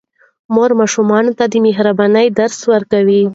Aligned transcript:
مور 0.53 0.71
ماشومانو 0.79 1.31
ته 1.37 1.45
د 1.51 1.55
مهربانۍ 1.65 2.27
درس 2.39 2.59
ورکوي. 2.71 3.21